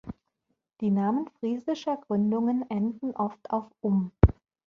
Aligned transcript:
Die 0.79 0.89
Namen 0.89 1.29
friesischer 1.39 1.95
Gründungen 1.95 2.67
enden 2.71 3.11
oft 3.11 3.51
auf 3.51 3.71
„-"um"“. 3.83 4.09